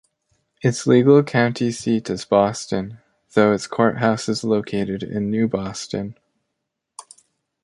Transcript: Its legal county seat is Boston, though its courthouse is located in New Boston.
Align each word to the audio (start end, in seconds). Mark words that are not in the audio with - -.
Its 0.63 0.87
legal 0.87 1.21
county 1.21 1.71
seat 1.71 2.09
is 2.09 2.25
Boston, 2.25 2.97
though 3.35 3.53
its 3.53 3.67
courthouse 3.67 4.27
is 4.27 4.43
located 4.43 5.03
in 5.03 5.29
New 5.29 5.47
Boston. 5.47 6.17